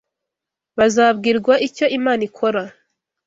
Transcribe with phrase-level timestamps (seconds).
[0.77, 2.61] Bazabwirwa icyo Imana ikora